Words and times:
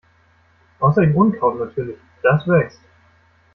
Außer 0.79 1.01
dem 1.01 1.15
Unkraut 1.15 1.59
natürlich, 1.59 1.97
das 2.23 2.47
wächst. 2.47 2.81